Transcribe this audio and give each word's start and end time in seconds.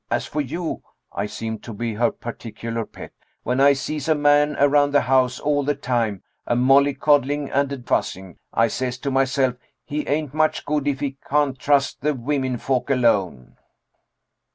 As 0.09 0.25
for 0.25 0.41
you" 0.41 0.81
I 1.13 1.27
seemed 1.27 1.61
to 1.61 1.73
be 1.75 1.93
her 1.93 2.09
particular 2.09 2.87
pet 2.87 3.11
"when 3.43 3.59
I 3.59 3.73
sees 3.73 4.09
a 4.09 4.15
man 4.15 4.55
around 4.59 4.93
the 4.95 5.01
house 5.01 5.39
all 5.39 5.61
the 5.61 5.75
time, 5.75 6.23
a 6.47 6.55
molly 6.55 6.95
coddling 6.95 7.51
and 7.51 7.71
a 7.71 7.79
fussing, 7.83 8.39
I 8.51 8.67
says 8.67 8.97
to 8.97 9.11
myself, 9.11 9.57
he 9.85 10.07
ain't 10.07 10.33
much 10.33 10.65
good 10.65 10.87
if 10.87 11.01
he 11.01 11.17
can't 11.29 11.59
trust 11.59 12.01
the 12.01 12.15
women 12.15 12.57
folk 12.57 12.89
alone." 12.89 13.57